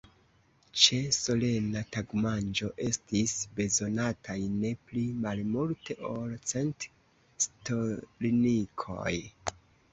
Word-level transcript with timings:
Ĉe 0.83 0.95
solena 1.17 1.83
tagmanĝo 1.95 2.69
estis 2.87 3.35
bezonataj 3.61 4.39
ne 4.55 4.73
pli 4.89 5.05
malmulte 5.29 5.99
ol 6.15 6.35
cent 6.55 6.91
stolnikoj. 7.49 9.17